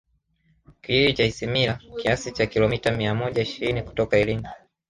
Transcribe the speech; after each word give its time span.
Kijiji 0.81 1.13
cha 1.13 1.23
Isimila 1.25 1.79
kiasi 2.01 2.31
cha 2.31 2.45
Kilomita 2.47 2.91
mia 2.91 3.15
moja 3.15 3.41
ishirini 3.41 3.81
kutoka 3.83 4.17
Iringa 4.17 4.53